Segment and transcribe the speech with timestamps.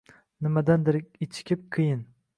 [0.45, 0.97] Nimadandir
[1.27, 2.05] ichikib, qiyin